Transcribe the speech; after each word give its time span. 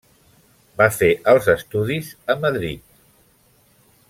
Va 0.81 0.87
fer 0.95 1.09
els 1.33 1.51
estudis 1.55 2.09
a 2.35 2.37
Madrid. 2.47 2.85